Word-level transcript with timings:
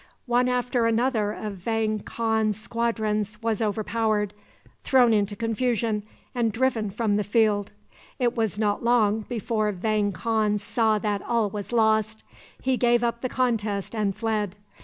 One 0.25 0.49
after 0.49 0.87
another 0.87 1.31
of 1.31 1.57
Vang 1.57 1.99
Khan's 1.99 2.59
squadrons 2.59 3.39
was 3.43 3.61
overpowered, 3.61 4.33
thrown 4.83 5.13
into 5.13 5.35
confusion, 5.35 6.01
and 6.33 6.51
driven 6.51 6.89
from 6.89 7.17
the 7.17 7.23
field. 7.23 7.71
It 8.17 8.35
was 8.35 8.57
not 8.57 8.83
long 8.83 9.25
before 9.29 9.71
Vang 9.71 10.11
Khan 10.11 10.57
saw 10.57 10.97
that 10.97 11.21
all 11.21 11.51
was 11.51 11.71
lost. 11.71 12.23
He 12.59 12.77
gave 12.77 13.03
up 13.03 13.21
the 13.21 13.29
contest 13.29 13.93
and 13.95 14.15
fled. 14.15 14.55